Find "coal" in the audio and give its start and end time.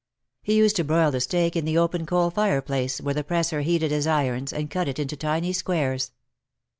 2.07-2.31